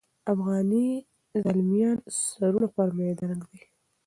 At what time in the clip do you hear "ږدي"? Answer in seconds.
3.41-3.61